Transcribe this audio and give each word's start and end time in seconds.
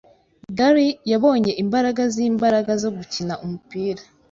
Gary 0.57 0.87
yabonye 1.11 1.51
imbaraga 1.63 2.01
zimbaraga 2.13 2.71
zo 2.83 2.89
gukina 2.97 3.33
umupira. 3.43 4.01